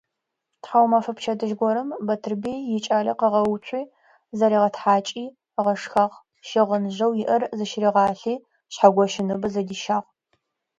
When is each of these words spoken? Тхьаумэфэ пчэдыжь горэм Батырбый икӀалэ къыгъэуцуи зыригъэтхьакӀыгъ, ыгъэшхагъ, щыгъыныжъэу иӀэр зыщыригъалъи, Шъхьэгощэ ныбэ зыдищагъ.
Тхьаумэфэ 0.61 1.11
пчэдыжь 1.17 1.55
горэм 1.61 1.89
Батырбый 2.07 2.59
икӀалэ 2.77 3.13
къыгъэуцуи 3.19 3.83
зыригъэтхьакӀыгъ, 4.37 5.33
ыгъэшхагъ, 5.59 6.17
щыгъыныжъэу 6.47 7.13
иӀэр 7.21 7.43
зыщыригъалъи, 7.57 8.35
Шъхьэгощэ 8.73 9.21
ныбэ 9.27 9.47
зыдищагъ. 9.53 10.07